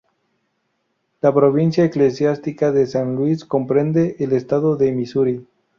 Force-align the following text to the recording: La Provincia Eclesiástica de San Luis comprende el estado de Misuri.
La 1.21 1.31
Provincia 1.31 1.85
Eclesiástica 1.85 2.71
de 2.71 2.87
San 2.87 3.15
Luis 3.15 3.45
comprende 3.45 4.15
el 4.17 4.31
estado 4.31 4.75
de 4.75 4.91
Misuri. 4.93 5.45